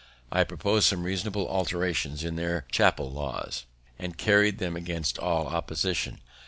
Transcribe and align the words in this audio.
I 0.31 0.43
propos'd 0.43 0.85
some 0.87 1.03
reasonable 1.03 1.47
alterations 1.47 2.23
in 2.23 2.35
their 2.35 2.65
chappel 2.71 3.11
laws, 3.11 3.65
and 3.99 4.17
carried 4.17 4.57
them 4.57 4.75
against 4.75 5.19
all 5.19 5.45
opposition. 5.45 6.21